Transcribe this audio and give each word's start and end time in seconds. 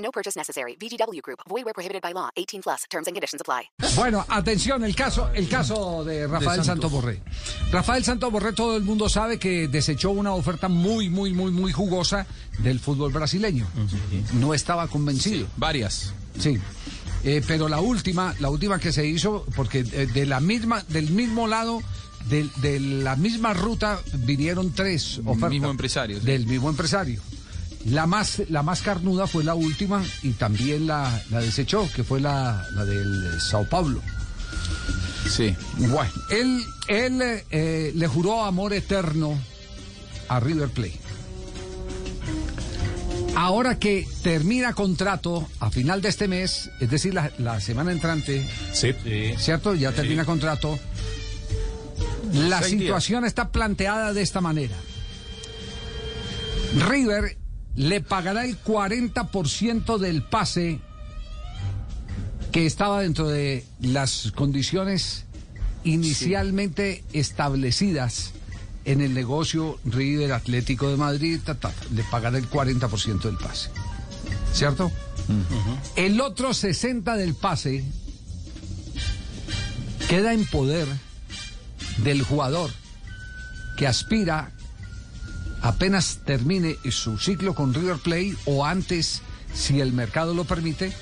No 0.00 0.10
purchase 0.10 0.36
necessary. 0.38 0.76
VGW 0.76 1.20
Group. 1.22 1.40
Void 1.48 1.64
where 1.64 1.74
prohibited 1.74 2.02
by 2.02 2.12
law. 2.12 2.30
18 2.36 2.62
plus. 2.62 2.84
Terms 2.90 3.06
and 3.06 3.14
conditions 3.14 3.40
apply. 3.40 3.70
Bueno, 3.96 4.24
atención, 4.28 4.82
el 4.84 4.94
caso, 4.94 5.30
el 5.34 5.48
caso 5.48 6.04
de 6.04 6.26
Rafael 6.26 6.64
Santos 6.64 6.90
Borré. 6.90 7.22
Rafael 7.70 8.02
Santos 8.04 8.32
Borré, 8.32 8.52
todo 8.52 8.76
el 8.76 8.82
mundo 8.82 9.08
sabe 9.08 9.38
que 9.38 9.68
desechó 9.68 10.10
una 10.10 10.32
oferta 10.32 10.68
muy, 10.68 11.08
muy, 11.10 11.32
muy, 11.32 11.50
muy 11.50 11.72
jugosa 11.72 12.26
del 12.58 12.80
fútbol 12.80 13.12
brasileño. 13.12 13.66
No 14.34 14.54
estaba 14.54 14.88
convencido. 14.88 15.46
Varias. 15.56 16.14
Sí. 16.38 16.58
Eh, 17.24 17.42
pero 17.46 17.68
la 17.68 17.80
última, 17.80 18.34
la 18.38 18.48
última 18.48 18.78
que 18.78 18.92
se 18.92 19.06
hizo, 19.06 19.44
porque 19.54 19.80
eh, 19.80 20.06
de 20.06 20.24
la 20.24 20.40
misma, 20.40 20.82
del 20.88 21.10
mismo 21.10 21.46
lado, 21.46 21.82
de, 22.28 22.48
de 22.56 22.80
la 22.80 23.16
misma 23.16 23.52
ruta 23.52 24.00
vinieron 24.14 24.72
tres 24.72 25.18
ofertas. 25.24 25.50
Mismo 25.50 25.70
empresario, 25.70 26.18
sí. 26.20 26.24
Del 26.26 26.46
mismo 26.46 26.70
empresario. 26.70 27.20
La 27.86 28.06
más, 28.06 28.42
la 28.50 28.62
más 28.62 28.82
carnuda 28.82 29.26
fue 29.26 29.42
la 29.42 29.54
última 29.54 30.04
y 30.22 30.32
también 30.32 30.86
la, 30.86 31.22
la 31.30 31.40
desechó, 31.40 31.88
que 31.94 32.04
fue 32.04 32.20
la, 32.20 32.66
la 32.74 32.84
del 32.84 33.40
Sao 33.40 33.64
Paulo. 33.64 34.02
Sí. 35.28 35.54
Bueno, 35.78 36.10
él, 36.30 36.62
él 36.88 37.22
eh, 37.50 37.92
le 37.94 38.06
juró 38.06 38.44
amor 38.44 38.72
eterno 38.74 39.38
a 40.28 40.40
River 40.40 40.68
Plate. 40.68 41.00
Ahora 43.36 43.78
que 43.78 44.06
termina 44.22 44.74
contrato 44.74 45.48
a 45.60 45.70
final 45.70 46.02
de 46.02 46.08
este 46.10 46.28
mes, 46.28 46.70
es 46.80 46.90
decir, 46.90 47.14
la, 47.14 47.30
la 47.38 47.60
semana 47.60 47.92
entrante, 47.92 48.46
Sí. 48.74 48.92
¿cierto? 49.38 49.74
Ya 49.74 49.92
termina 49.92 50.24
contrato. 50.24 50.78
La 52.34 52.60
Seis 52.60 52.72
situación 52.78 53.24
está 53.24 53.48
planteada 53.50 54.12
de 54.12 54.20
esta 54.22 54.40
manera. 54.40 54.76
River 56.88 57.36
le 57.76 58.00
pagará 58.00 58.44
el 58.44 58.62
40% 58.62 59.98
del 59.98 60.22
pase 60.22 60.80
que 62.52 62.66
estaba 62.66 63.02
dentro 63.02 63.28
de 63.28 63.64
las 63.80 64.32
condiciones 64.34 65.24
inicialmente 65.84 67.04
establecidas 67.12 68.32
en 68.84 69.00
el 69.00 69.14
negocio 69.14 69.78
River 69.84 70.32
Atlético 70.32 70.90
de 70.90 70.96
Madrid, 70.96 71.38
ta, 71.44 71.56
le 71.94 72.02
pagará 72.04 72.38
el 72.38 72.48
40% 72.48 73.22
del 73.22 73.36
pase. 73.36 73.70
¿Cierto? 74.52 74.90
El 75.96 76.20
otro 76.20 76.50
60% 76.50 77.16
del 77.16 77.34
pase 77.34 77.84
queda 80.08 80.32
en 80.32 80.44
poder 80.46 80.88
del 81.98 82.22
jugador 82.22 82.70
que 83.76 83.86
aspira 83.86 84.52
apenas 85.62 86.20
termine 86.24 86.76
su 86.90 87.18
ciclo 87.18 87.54
con 87.54 87.74
River 87.74 87.96
Plate 87.96 88.34
o 88.46 88.64
antes, 88.64 89.22
si 89.54 89.80
el 89.80 89.92
mercado 89.92 90.34
lo 90.34 90.44
permite, 90.44 90.92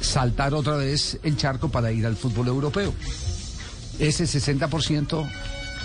saltar 0.00 0.54
otra 0.54 0.76
vez 0.76 1.18
el 1.22 1.36
charco 1.36 1.68
para 1.70 1.92
ir 1.92 2.06
al 2.06 2.16
fútbol 2.16 2.48
europeo. 2.48 2.94
Ese 3.98 4.24
60% 4.24 5.26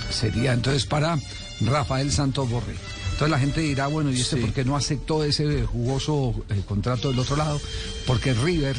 sería 0.10 0.54
entonces 0.54 0.86
para 0.86 1.18
Rafael 1.62 2.12
Santos 2.12 2.50
Borré. 2.50 2.76
Entonces 3.14 3.30
la 3.30 3.40
gente 3.40 3.62
dirá, 3.62 3.88
bueno, 3.88 4.12
¿y 4.12 4.20
este 4.20 4.38
Sí. 4.38 4.42
por 4.42 4.54
qué 4.54 4.66
no 4.66 4.76
aceptó 4.76 5.24
ese 5.24 5.64
jugoso 5.66 6.34
eh, 6.50 6.62
contrato 6.68 7.10
del 7.10 7.20
otro 7.20 7.36
lado? 7.36 7.62
Porque 8.08 8.34
River 8.34 8.76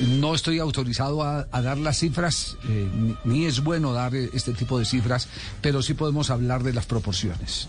no 0.00 0.34
estoy 0.34 0.58
autorizado 0.58 1.22
a, 1.22 1.46
a 1.52 1.62
dar 1.62 1.78
las 1.78 1.98
cifras, 1.98 2.56
eh, 2.68 2.88
ni, 2.94 3.16
ni 3.24 3.46
es 3.46 3.60
bueno 3.62 3.92
dar 3.92 4.14
eh, 4.14 4.30
este 4.34 4.52
tipo 4.52 4.78
de 4.78 4.84
cifras, 4.84 5.28
pero 5.60 5.82
sí 5.82 5.94
podemos 5.94 6.30
hablar 6.30 6.62
de 6.62 6.72
las 6.72 6.86
proporciones. 6.86 7.68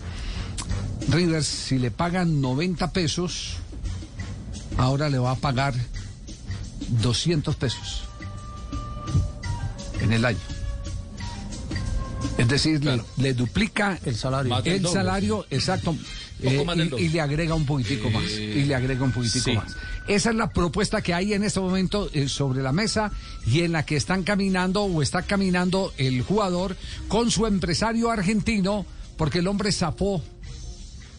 River, 1.08 1.42
si 1.44 1.78
le 1.78 1.90
pagan 1.90 2.40
90 2.40 2.92
pesos, 2.92 3.54
ahora 4.78 5.08
le 5.08 5.18
va 5.18 5.32
a 5.32 5.36
pagar 5.36 5.74
200 7.02 7.56
pesos 7.56 8.04
en 10.00 10.12
el 10.12 10.24
año. 10.24 10.38
Es 12.38 12.48
decir, 12.48 12.82
le- 12.84 13.02
le, 13.18 13.34
duplica 13.34 13.98
el 14.04 14.16
salario. 14.16 14.56
El 14.64 14.82
doble, 14.82 14.94
salario, 14.94 15.46
exacto. 15.50 15.94
eh, 16.40 16.64
y- 16.98 17.08
le 17.08 17.20
agrega 17.20 17.54
un 17.54 17.66
poquitico 17.66 18.10
más. 18.10 18.30
Y 18.30 18.64
le 18.64 18.74
agrega 18.74 19.04
un 19.04 19.12
poquitico 19.12 19.44
sí. 19.50 19.52
más. 19.56 19.76
Esa 20.08 20.30
es 20.30 20.36
la 20.36 20.50
propuesta 20.50 21.00
que 21.00 21.14
hay 21.14 21.32
en 21.32 21.44
este 21.44 21.60
momento 21.60 22.10
eh, 22.12 22.28
sobre 22.28 22.62
la 22.62 22.72
mesa 22.72 23.12
y 23.46 23.60
en 23.60 23.72
la 23.72 23.84
que 23.84 23.96
están 23.96 24.22
caminando 24.24 24.82
o 24.82 25.02
está 25.02 25.22
caminando 25.22 25.92
el 25.96 26.22
jugador 26.22 26.76
con 27.08 27.30
su 27.30 27.46
empresario 27.46 28.10
argentino, 28.10 28.84
porque 29.16 29.38
el 29.38 29.46
hombre 29.48 29.70
zafó 29.72 30.22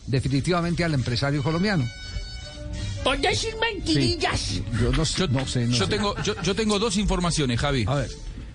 definitivamente 0.07 0.83
al 0.83 0.93
empresario 0.93 1.41
colombiano. 1.43 1.85
Por 3.03 3.19
decir 3.19 3.53
mentirillas. 3.59 4.61
Yo 4.79 4.91
no, 4.91 5.03
Yo, 5.03 5.27
no 5.27 5.45
sé, 5.47 5.67
no 5.67 5.73
yo 5.73 5.85
sé. 5.85 5.87
tengo, 5.87 6.15
yo, 6.23 6.41
yo 6.41 6.55
tengo 6.55 6.79
dos 6.79 6.97
informaciones, 6.97 7.59
Javi. 7.59 7.85
A 7.87 7.95
ver. 7.95 8.11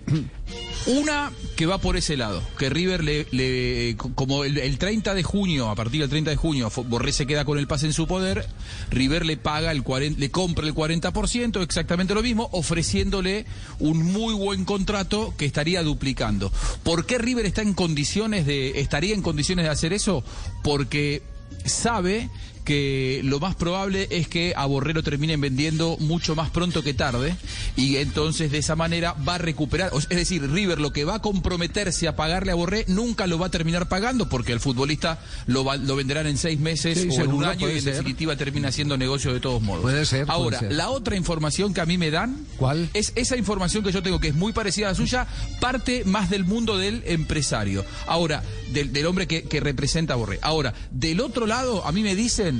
Una 0.88 1.30
que 1.54 1.66
va 1.66 1.76
por 1.76 1.98
ese 1.98 2.16
lado, 2.16 2.42
que 2.58 2.70
River 2.70 3.04
le, 3.04 3.96
como 4.14 4.44
el, 4.44 4.56
el 4.56 4.78
30 4.78 5.12
de 5.12 5.22
junio, 5.22 5.68
a 5.68 5.74
partir 5.74 6.00
del 6.00 6.08
30 6.08 6.30
de 6.30 6.36
junio, 6.36 6.72
Borré 6.86 7.12
se 7.12 7.26
queda 7.26 7.44
con 7.44 7.58
el 7.58 7.66
pase 7.66 7.84
en 7.84 7.92
su 7.92 8.06
poder, 8.06 8.46
River 8.90 9.26
le 9.26 9.36
paga 9.36 9.70
el 9.70 9.82
40, 9.82 10.18
le 10.18 10.30
compra 10.30 10.66
el 10.66 10.74
40%, 10.74 11.62
exactamente 11.62 12.14
lo 12.14 12.22
mismo, 12.22 12.48
ofreciéndole 12.52 13.44
un 13.80 14.02
muy 14.02 14.32
buen 14.32 14.64
contrato 14.64 15.34
que 15.36 15.44
estaría 15.44 15.82
duplicando. 15.82 16.50
¿Por 16.84 17.04
qué 17.04 17.18
River 17.18 17.44
está 17.44 17.60
en 17.60 17.74
condiciones 17.74 18.46
de, 18.46 18.80
estaría 18.80 19.14
en 19.14 19.20
condiciones 19.20 19.66
de 19.66 19.70
hacer 19.70 19.92
eso? 19.92 20.24
Porque 20.64 21.22
sabe 21.66 22.30
que 22.68 23.22
lo 23.24 23.40
más 23.40 23.54
probable 23.56 24.08
es 24.10 24.28
que 24.28 24.52
a 24.54 24.66
Borré 24.66 24.92
lo 24.92 25.02
terminen 25.02 25.40
vendiendo 25.40 25.96
mucho 26.00 26.34
más 26.36 26.50
pronto 26.50 26.82
que 26.82 26.92
tarde 26.92 27.34
y 27.76 27.96
entonces 27.96 28.50
de 28.52 28.58
esa 28.58 28.76
manera 28.76 29.14
va 29.26 29.36
a 29.36 29.38
recuperar, 29.38 29.90
es 29.96 30.06
decir, 30.10 30.42
River 30.50 30.78
lo 30.78 30.92
que 30.92 31.06
va 31.06 31.14
a 31.14 31.22
comprometerse 31.22 32.06
a 32.08 32.14
pagarle 32.14 32.52
a 32.52 32.56
Borré 32.56 32.84
nunca 32.86 33.26
lo 33.26 33.38
va 33.38 33.46
a 33.46 33.50
terminar 33.50 33.88
pagando 33.88 34.28
porque 34.28 34.52
el 34.52 34.60
futbolista 34.60 35.18
lo, 35.46 35.64
va- 35.64 35.78
lo 35.78 35.96
venderán 35.96 36.26
en 36.26 36.36
seis 36.36 36.60
meses 36.60 36.98
Sí, 37.00 37.08
o 37.18 37.24
en 37.24 37.32
un 37.32 37.44
año 37.44 37.70
y 37.70 37.78
en 37.78 37.82
ser. 37.82 37.94
definitiva 37.94 38.36
termina 38.36 38.70
siendo 38.70 38.98
negocio 38.98 39.32
de 39.32 39.40
todos 39.40 39.62
modos. 39.62 39.80
Puede 39.80 40.04
ser, 40.04 40.26
puede 40.26 40.38
Ahora, 40.38 40.58
ser. 40.60 40.72
la 40.72 40.90
otra 40.90 41.16
información 41.16 41.72
que 41.72 41.80
a 41.80 41.86
mí 41.86 41.96
me 41.96 42.10
dan 42.10 42.44
¿Cuál? 42.58 42.90
es 42.92 43.12
esa 43.16 43.38
información 43.38 43.82
que 43.82 43.92
yo 43.92 44.02
tengo 44.02 44.20
que 44.20 44.28
es 44.28 44.34
muy 44.34 44.52
parecida 44.52 44.88
a 44.88 44.90
la 44.90 44.94
suya, 44.94 45.26
parte 45.58 46.04
más 46.04 46.28
del 46.28 46.44
mundo 46.44 46.76
del 46.76 47.02
empresario. 47.06 47.82
Ahora, 48.06 48.42
del, 48.72 48.92
del 48.92 49.06
hombre 49.06 49.26
que, 49.26 49.44
que 49.44 49.60
representa 49.60 50.12
a 50.12 50.16
Borré. 50.16 50.38
Ahora, 50.42 50.74
del 50.90 51.20
otro 51.22 51.46
lado, 51.46 51.86
a 51.86 51.92
mí 51.92 52.02
me 52.02 52.14
dicen 52.14 52.57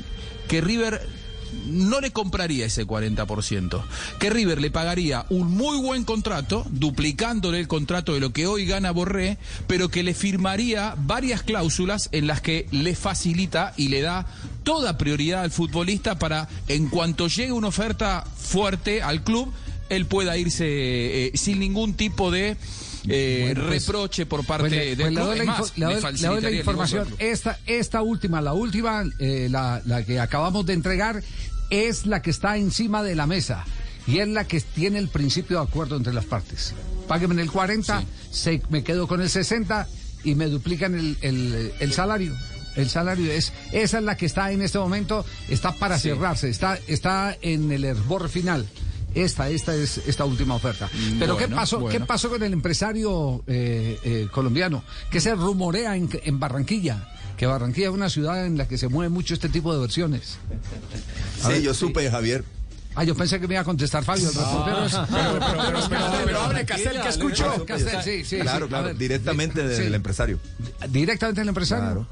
que 0.49 0.61
River 0.61 1.07
no 1.67 2.01
le 2.01 2.11
compraría 2.11 2.67
ese 2.67 2.87
40%. 2.87 3.83
Que 4.19 4.31
River 4.31 4.61
le 4.61 4.71
pagaría 4.71 5.27
un 5.31 5.51
muy 5.51 5.79
buen 5.79 6.05
contrato, 6.05 6.65
duplicándole 6.71 7.59
el 7.61 7.69
contrato 7.69 8.15
de 8.15 8.21
lo 8.21 8.33
que 8.33 8.47
hoy 8.47 8.67
gana 8.67 8.91
Borré, 8.91 9.39
pero 9.67 9.89
que 9.89 10.03
le 10.03 10.15
firmaría 10.15 10.95
varias 10.99 11.43
cláusulas 11.43 12.09
en 12.13 12.27
las 12.27 12.41
que 12.41 12.67
le 12.71 12.95
facilita 12.95 13.75
y 13.77 13.89
le 13.89 14.03
da 14.03 14.27
toda 14.63 14.99
prioridad 14.99 15.43
al 15.43 15.51
futbolista 15.51 16.19
para, 16.19 16.49
en 16.69 16.89
cuanto 16.89 17.29
llegue 17.29 17.53
una 17.53 17.69
oferta 17.69 18.25
fuerte 18.37 19.03
al 19.03 19.23
club, 19.23 19.53
él 19.89 20.07
pueda 20.07 20.37
irse 20.37 20.67
eh, 20.67 21.33
sin 21.35 21.61
ningún 21.61 21.95
tipo 21.95 22.31
de 22.31 22.57
eh, 23.09 23.53
Bueno, 23.55 23.69
pues, 23.69 23.87
reproche 23.87 24.27
por 24.27 24.45
parte 24.47 24.69
Pues 24.69 24.99
del 24.99 25.15
pues 25.15 25.27
club. 25.41 25.47
más, 25.47 25.73
le 25.79 25.85
doy- 25.87 25.95
le 26.03 26.13
le 26.13 26.29
doy 26.29 26.41
la 26.41 26.51
información. 26.51 27.09
Esta, 27.19 27.59
esta 27.67 28.03
última, 28.03 28.41
la 28.41 28.53
última, 28.55 29.05
eh, 29.19 29.49
la, 29.51 29.81
la 29.85 30.05
que 30.05 30.19
acabamos 30.21 30.67
de 30.67 30.73
entregar, 30.73 31.23
es 31.71 32.07
la 32.07 32.23
que 32.23 32.31
está 32.31 32.57
encima 32.57 33.03
de 33.03 33.15
la 33.15 33.27
mesa 33.27 33.65
y 34.07 34.19
es 34.21 34.29
la 34.29 34.45
que 34.45 34.61
tiene 34.61 34.99
el 34.99 35.09
principio 35.09 35.59
de 35.61 35.65
acuerdo 35.69 35.97
entre 35.97 36.13
las 36.15 36.25
partes. 36.25 36.75
Págueme 37.07 37.35
en 37.35 37.41
el 37.41 37.51
40, 37.51 38.03
se- 38.31 38.63
me 38.71 38.83
quedo 38.83 39.07
con 39.07 39.21
el 39.21 39.29
60 39.31 39.87
y 40.25 40.35
me 40.35 40.47
duplican 40.47 40.95
el, 40.95 41.17
el- 41.21 41.73
el 41.79 41.93
salario. 41.93 42.35
El 42.77 42.89
salario 42.89 43.33
es 43.33 43.53
esa 43.73 43.99
es 43.99 44.05
la 44.05 44.17
que 44.17 44.27
está 44.27 44.53
en 44.53 44.63
este 44.63 44.79
momento, 44.79 45.25
está 45.49 45.73
para 45.73 45.99
cerrarse, 45.99 46.49
está 46.49 46.79
está 46.87 47.37
en 47.43 47.73
el 47.73 47.85
hervor 47.85 48.29
final. 48.29 48.67
Esta, 49.25 49.49
esta 49.51 49.75
es 49.75 49.99
esta 50.07 50.25
última 50.25 50.55
oferta. 50.55 50.89
Pero 51.19 51.37
¿qué 51.37 51.45
Bueno, 51.47 51.57
pasó? 51.57 51.87
¿Qué 51.89 52.01
pasó 52.01 52.29
con 52.31 52.43
el 52.43 52.53
empresario 52.53 53.43
eh, 53.47 53.99
eh, 54.05 54.29
colombiano? 54.31 54.85
Que 55.11 55.21
se 55.21 55.35
rumorea 55.35 55.97
en, 55.97 56.09
en 56.25 56.39
Barranquilla, 56.39 57.09
que 57.37 57.47
Barranquilla 57.47 57.89
es 57.89 57.95
una 57.95 58.11
ciudad 58.11 58.47
en 58.47 58.57
la 58.59 58.69
que 58.69 58.79
se 58.79 58.89
mueve 58.89 59.09
mucho 59.11 59.35
este 59.35 59.49
tipo 59.49 59.75
de 59.75 59.81
versiones. 59.81 60.39
A 61.43 61.47
Sí, 61.47 61.53
ver, 61.55 61.63
yo 61.63 61.75
supe, 61.75 62.11
Javier, 62.11 62.45
Ah, 62.95 63.05
yo 63.05 63.15
pensé 63.15 63.39
que 63.39 63.47
me 63.47 63.55
iba 63.55 63.61
a 63.61 63.65
contestar 63.65 64.03
Fabio, 64.03 64.29
el 64.29 64.35
reportero. 64.35 64.85
es- 64.85 64.93
Pero, 64.93 65.07
pero, 65.09 65.39
pero, 65.39 65.81
pero, 65.89 66.05
pero 66.25 66.41
hable, 66.41 66.65
Castel, 66.67 67.01
que 67.01 67.09
escuchó. 67.09 67.65
Castel, 67.65 68.03
sí, 68.03 68.25
sí, 68.25 68.39
Claro, 68.41 68.67
sí. 68.67 68.69
claro, 68.71 68.85
ver, 68.87 68.97
directamente 68.97 69.77
sí. 69.77 69.83
del 69.85 69.95
empresario. 69.95 70.41
Directamente 70.89 71.41
del 71.41 71.49
empresario. 71.49 71.85
Claro. 72.07 72.09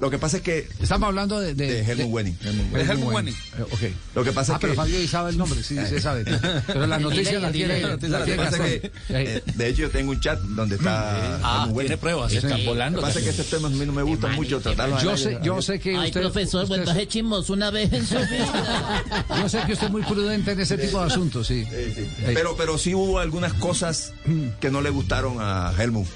Lo 0.00 0.10
que 0.10 0.18
pasa 0.18 0.36
es 0.36 0.44
que 0.44 0.68
Estamos 0.80 1.08
hablando 1.08 1.40
de... 1.40 1.54
de 1.54 1.80
Helmut 1.80 2.12
Wenning. 2.12 2.38
De 2.72 2.80
Helmut 2.82 3.12
Wenning. 3.12 3.34
Eh, 3.34 3.62
ok. 3.62 3.80
Lo 4.14 4.22
que 4.22 4.30
pasa 4.32 4.52
ah, 4.52 4.56
es 4.56 4.60
pero 4.60 4.72
que 4.72 4.76
Fabio 4.76 4.96
ahí 4.98 5.08
sabe 5.08 5.30
el 5.30 5.38
nombre, 5.38 5.60
sí, 5.62 5.74
se 5.74 6.00
sabe. 6.00 6.24
Pero 6.68 6.86
la 6.86 6.98
noticia 7.00 7.40
la 7.40 7.50
tiene... 7.50 7.80
Lo 7.80 7.98
que 8.24 8.34
pasa 8.36 8.66
es 8.68 8.82
eh, 9.08 9.42
de 9.56 9.68
hecho, 9.68 9.82
yo 9.82 9.90
tengo 9.90 10.12
un 10.12 10.20
chat 10.20 10.38
donde 10.40 10.76
está 10.76 11.38
Ah, 11.42 11.64
Helmut 11.66 11.80
tiene 11.80 11.96
pruebas. 11.98 12.32
Están 12.32 12.50
Lo 12.52 12.56
que 12.58 12.64
volando. 12.66 13.00
pasa 13.00 13.18
es 13.18 13.24
que 13.24 13.30
estos 13.30 13.46
temas 13.46 13.72
a 13.72 13.74
mí 13.74 13.86
no 13.86 13.92
me 13.92 14.02
gustan 14.02 14.36
mucho 14.36 14.60
tratarlos. 14.60 15.02
Yo 15.02 15.16
sé, 15.16 15.38
yo 15.42 15.60
sé 15.60 15.80
que 15.80 15.96
Ay, 15.96 16.08
usted... 16.08 16.20
profesor, 16.20 16.62
usted- 16.62 16.88
a 16.88 16.94
ser 16.94 17.08
chismoso 17.08 17.52
una 17.52 17.70
vez 17.72 17.92
en 17.92 18.06
su 18.06 18.14
vida. 18.30 19.04
Yo 19.40 19.48
sé 19.48 19.62
que 19.66 19.72
usted 19.72 19.86
es 19.86 19.92
muy 19.92 20.02
prudente 20.02 20.52
en 20.52 20.60
ese 20.60 20.78
tipo 20.78 21.00
de 21.00 21.06
asuntos, 21.06 21.46
sí. 21.48 21.64
Sí, 21.64 21.92
sí. 21.96 22.08
Pero, 22.34 22.56
pero 22.56 22.78
sí 22.78 22.94
hubo 22.94 23.18
algunas 23.18 23.52
cosas 23.54 24.12
que 24.60 24.70
no 24.70 24.80
le 24.80 24.90
gustaron 24.90 25.38
a 25.40 25.72
Helmut. 25.76 26.06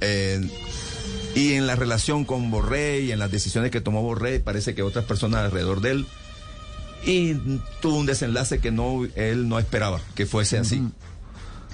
Eh, 0.00 0.40
y 1.34 1.54
en 1.54 1.66
la 1.66 1.76
relación 1.76 2.24
con 2.24 2.50
Borré 2.50 3.00
y 3.00 3.12
en 3.12 3.18
las 3.18 3.30
decisiones 3.30 3.70
que 3.70 3.80
tomó 3.80 4.02
Borré, 4.02 4.40
parece 4.40 4.74
que 4.74 4.82
otras 4.82 5.04
personas 5.04 5.44
alrededor 5.44 5.80
de 5.80 5.90
él. 5.90 6.06
Y 7.04 7.34
tuvo 7.82 7.98
un 7.98 8.06
desenlace 8.06 8.60
que 8.60 8.70
no 8.70 9.06
él 9.14 9.48
no 9.48 9.58
esperaba 9.58 10.00
que 10.14 10.26
fuese 10.26 10.58
así. 10.58 10.82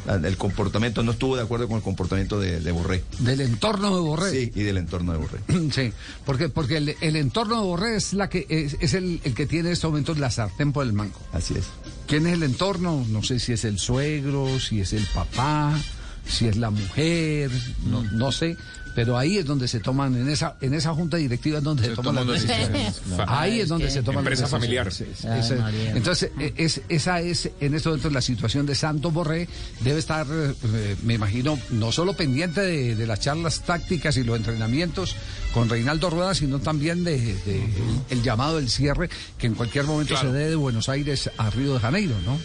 El 0.07 0.37
comportamiento, 0.39 1.03
no 1.03 1.12
estuvo 1.12 1.37
de 1.37 1.43
acuerdo 1.43 1.69
con 1.69 1.77
el 1.77 1.83
comportamiento 1.83 2.41
de, 2.41 2.61
de 2.61 2.73
Borré. 2.73 3.05
Del 3.19 3.43
entorno 3.43 3.95
de 3.95 4.01
Borré. 4.01 4.31
Sí, 4.31 4.53
y 4.55 4.62
del 4.62 4.79
entorno 4.79 5.12
de 5.12 5.19
Borré. 5.19 5.41
Sí, 5.73 5.93
porque, 6.25 6.49
porque 6.49 6.79
el, 6.79 6.97
el 7.01 7.17
entorno 7.17 7.61
de 7.61 7.67
Borré 7.67 7.97
es, 7.97 8.15
la 8.15 8.29
que, 8.29 8.47
es, 8.49 8.77
es 8.81 8.95
el, 8.95 9.21
el 9.25 9.35
que 9.35 9.47
tiene 9.47 9.69
en 9.69 9.75
este 9.75 9.87
momento 9.87 10.15
la 10.15 10.31
sartén 10.31 10.73
por 10.73 10.87
el 10.87 10.95
mango. 10.95 11.21
Así 11.33 11.55
es. 11.55 11.67
¿Quién 12.07 12.27
es 12.27 12.33
el 12.33 12.43
entorno? 12.43 13.05
No 13.09 13.23
sé 13.23 13.39
si 13.39 13.53
es 13.53 13.65
el 13.65 13.79
suegro, 13.79 14.59
si 14.59 14.81
es 14.81 14.95
el 14.95 15.07
papá, 15.15 15.79
si 16.26 16.46
es 16.46 16.56
la 16.56 16.70
mujer, 16.70 17.50
no, 17.87 18.02
no 18.12 18.32
sé. 18.32 18.56
Pero 18.93 19.17
ahí 19.17 19.38
es 19.38 19.46
donde 19.46 19.69
se 19.69 19.78
toman, 19.78 20.17
en 20.17 20.28
esa, 20.28 20.56
en 20.61 20.75
esa 20.75 20.93
junta 20.93 21.17
directiva 21.17 21.58
es 21.58 21.64
donde 21.64 21.84
se, 21.84 21.90
toman 21.90 22.17
toman 22.17 22.26
las 22.26 22.43
decisiones. 22.43 22.96
decisiones. 22.96 23.26
Ahí 23.28 23.61
es 23.61 23.69
donde 23.69 23.88
se 23.88 24.02
toman 24.02 24.19
Empresa 24.26 24.43
las 24.49 24.61
decisiones. 24.61 25.19
familiar. 25.20 25.64
Ay, 25.64 25.93
entonces, 25.94 26.32
eh, 26.40 26.55
es, 26.56 26.82
esa 26.88 27.20
es 27.20 27.49
en 27.61 27.75
este 27.75 27.88
momento 27.88 28.11
la 28.11 28.20
situación 28.20 28.67
de 28.67 28.75
Santos 28.75 29.12
Borré. 29.12 29.49
Debe 29.84 30.00
estar, 30.00 30.26
eh, 30.28 30.96
me 31.05 31.14
imagino, 31.14 31.56
no 31.70 31.93
solo 31.93 32.14
pendiente 32.14 32.62
de, 32.62 32.96
de 32.96 33.06
las 33.06 33.20
charlas 33.20 33.61
tácticas 33.64 34.16
y 34.16 34.25
los 34.25 34.37
entrenamientos 34.37 35.14
con 35.55 35.69
Reinaldo 35.69 36.11
Rueda, 36.11 36.34
sino 36.34 36.58
también 36.58 37.05
de, 37.05 37.16
de 37.16 37.64
el 38.11 38.23
llamado 38.25 38.56
del 38.56 38.69
cierre 38.69 39.08
que 39.38 39.46
en 39.46 39.55
cualquier 39.55 39.84
momento 39.84 40.14
Claro. 40.14 40.32
se 40.32 40.37
dé 40.37 40.50
de 40.50 40.56
Buenos 40.56 40.88
Aires 40.88 41.31
a 41.38 41.49
Río 41.50 41.75
de 41.75 41.81
Janeiro, 41.81 42.16
¿no? 42.26 42.37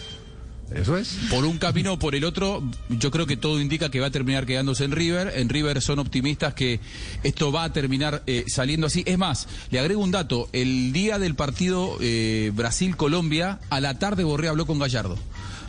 Eso 0.74 0.96
es. 0.96 1.16
Por 1.30 1.44
un 1.44 1.58
camino 1.58 1.92
o 1.92 1.98
por 1.98 2.14
el 2.14 2.24
otro, 2.24 2.62
yo 2.88 3.10
creo 3.10 3.26
que 3.26 3.36
todo 3.36 3.60
indica 3.60 3.90
que 3.90 4.00
va 4.00 4.08
a 4.08 4.10
terminar 4.10 4.46
quedándose 4.46 4.84
en 4.84 4.92
River. 4.92 5.32
En 5.36 5.48
River 5.48 5.80
son 5.80 5.98
optimistas 5.98 6.54
que 6.54 6.80
esto 7.22 7.52
va 7.52 7.64
a 7.64 7.72
terminar 7.72 8.22
eh, 8.26 8.44
saliendo 8.48 8.88
así. 8.88 9.04
Es 9.06 9.16
más, 9.16 9.46
le 9.70 9.78
agrego 9.78 10.02
un 10.02 10.10
dato. 10.10 10.48
El 10.52 10.92
día 10.92 11.18
del 11.18 11.34
partido 11.34 11.96
eh, 12.00 12.50
Brasil-Colombia, 12.54 13.60
a 13.70 13.80
la 13.80 13.98
tarde 13.98 14.24
Borré 14.24 14.48
habló 14.48 14.66
con 14.66 14.78
Gallardo. 14.78 15.16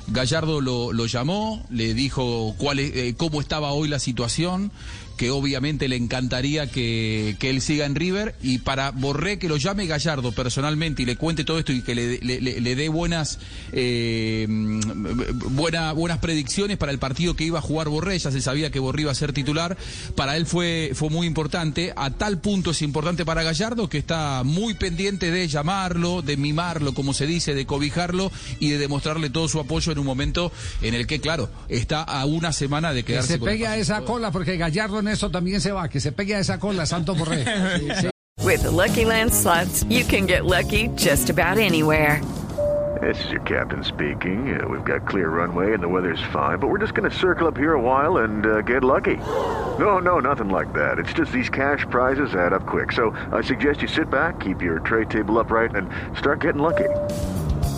Gallardo 0.08 0.62
lo, 0.62 0.94
lo 0.94 1.06
llamó, 1.06 1.66
le 1.70 1.94
dijo 1.94 2.56
cuál 2.58 2.80
es- 2.80 2.92
eh, 2.96 3.14
cómo 3.18 3.42
estaba 3.42 3.72
hoy 3.72 3.88
la 3.88 4.00
situación, 4.00 4.72
que 5.18 5.32
obviamente 5.32 5.88
le 5.88 5.96
encantaría 5.96 6.68
que, 6.70 7.36
que 7.40 7.50
él 7.50 7.60
siga 7.60 7.88
en 7.88 7.96
River 7.96 8.36
y 8.44 8.60
para 8.60 8.92
Borré 8.92 9.40
que 9.40 9.50
lo 9.50 9.58
llame 9.58 9.88
Gallardo 9.88 10.32
personalmente 10.32 11.02
y 11.02 11.06
le 11.08 11.16
cuente 11.16 11.44
todo 11.44 11.58
esto 11.58 11.72
y 11.74 11.82
que 11.82 11.96
le, 11.96 12.20
le- 12.20 12.40
le- 12.62 12.76
dé 12.76 12.88
buenas 12.88 13.40
eh, 13.72 14.46
buena- 14.48 15.94
buenas 15.94 16.20
predicciones 16.20 16.78
para 16.78 16.92
el 16.92 17.00
partido 17.00 17.36
que 17.36 17.44
iba 17.46 17.58
a 17.58 17.64
jugar 17.64 17.90
Borré, 17.90 18.20
ya 18.20 18.32
se 18.32 18.42
sabía 18.42 18.70
que 18.70 18.78
Borré 18.80 19.02
iba 19.02 19.12
a 19.12 19.16
ser 19.16 19.34
titular, 19.34 19.76
para 20.16 20.38
él 20.38 20.46
fue, 20.46 20.92
fue 20.94 21.10
muy 21.10 21.26
importante, 21.26 21.94
a 21.96 22.12
tal 22.12 22.40
punto 22.40 22.70
es 22.72 22.84
importante 22.84 23.26
para 23.26 23.42
Gallardo 23.42 23.90
que 23.90 23.98
está 23.98 24.44
muy 24.46 24.76
pendiente 24.76 25.32
de 25.32 25.48
llamarlo, 25.48 26.22
de 26.22 26.38
mimarlo, 26.38 26.94
como 26.94 27.14
se 27.16 27.26
dice, 27.26 27.56
de 27.56 27.66
cobijarlo 27.66 28.32
y 28.60 28.70
de 28.70 28.78
demostrarle 28.78 29.32
todo 29.32 29.48
su 29.48 29.60
apoyo 29.60 29.92
un 30.00 30.06
momento 30.06 30.52
en 30.82 30.94
el 30.94 31.08
que, 31.08 31.20
claro, 31.20 31.50
está 31.70 32.04
a 32.04 32.26
una 32.26 32.52
semana 32.52 32.94
de 32.94 33.04
Que 33.04 33.14
quedarse 33.14 33.34
se 33.34 33.40
con 33.40 33.50
el 33.50 33.56
pegue 33.56 33.68
a 33.68 33.78
esa 33.78 34.02
cola, 34.02 34.32
porque 34.32 34.58
Gallardo 34.58 35.00
en 35.00 35.08
eso 35.08 35.30
también 35.30 35.62
se 35.62 35.72
va, 35.72 35.90
que 35.90 36.00
se 36.00 36.12
pegue 36.12 36.36
a 36.36 36.40
esa 36.40 36.60
cola, 36.60 36.86
Santos 36.86 37.18
Borré. 37.18 37.46
Sí, 37.78 37.88
sí. 38.02 38.10
With 38.44 38.62
the 38.64 38.72
Lucky 38.72 39.04
Land 39.06 39.34
slots, 39.34 39.84
you 39.90 40.04
can 40.06 40.26
get 40.26 40.46
lucky 40.46 40.88
just 40.96 41.30
about 41.30 41.58
anywhere. 41.58 42.22
This 43.02 43.24
is 43.26 43.32
your 43.32 43.42
captain 43.42 43.84
speaking. 43.84 44.60
Uh, 44.60 44.68
we've 44.68 44.84
got 44.84 45.08
clear 45.08 45.30
runway 45.30 45.74
and 45.74 45.84
the 45.84 45.88
weather's 45.88 46.22
fine, 46.34 46.58
but 46.58 46.68
we're 46.68 46.80
just 46.80 46.94
going 46.94 47.10
to 47.10 47.16
circle 47.16 47.48
up 47.48 47.58
here 47.58 47.74
a 47.74 47.82
while 47.82 48.18
and 48.18 48.46
uh, 48.46 48.62
get 48.62 48.84
lucky. 48.84 49.18
No, 49.18 50.00
no, 50.00 50.20
nothing 50.20 50.50
like 50.50 50.74
that. 50.74 50.98
It's 50.98 51.14
just 51.14 51.32
these 51.32 51.50
cash 51.50 51.86
prizes 51.90 52.34
add 52.34 52.54
up 52.54 52.66
quick. 52.66 52.92
So 52.92 53.16
I 53.32 53.42
suggest 53.42 53.82
you 53.82 53.88
sit 53.88 54.10
back, 54.10 54.40
keep 54.40 54.62
your 54.62 54.80
tray 54.80 55.06
table 55.06 55.38
upright, 55.38 55.76
and 55.76 55.90
start 56.18 56.42
getting 56.42 56.62
lucky. 56.62 56.90